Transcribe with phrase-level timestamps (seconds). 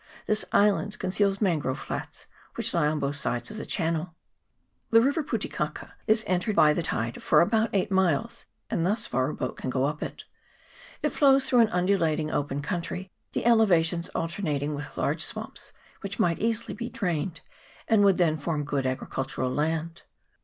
[0.25, 4.15] This island conceals mangrove flats, which lie on both sides of the channel.
[4.89, 8.83] The river Pu te kaka is entered by the tide for about eight miles, and
[8.83, 10.23] thus far a boat can go up it.
[11.03, 16.37] It flows through an undulating open country, the elevations alternating with large swamps, which might
[16.37, 17.41] be easily drained,
[17.87, 20.01] and would then form good agricultural land.